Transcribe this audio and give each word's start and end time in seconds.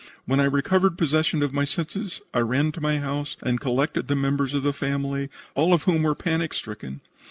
When 0.25 0.39
I 0.39 0.45
recovered 0.45 0.97
possession 0.97 1.43
of 1.43 1.53
my 1.53 1.63
senses 1.63 2.23
I 2.33 2.39
ran 2.39 2.71
to 2.71 2.81
my 2.81 2.97
house 2.97 3.37
and 3.43 3.61
collected 3.61 4.07
the 4.07 4.15
members 4.15 4.55
of 4.55 4.63
the 4.63 4.73
family, 4.73 5.29
all 5.53 5.75
of 5.75 5.83
whom 5.83 6.01
were 6.01 6.15
panic 6.15 6.55
stricken. 6.55 7.01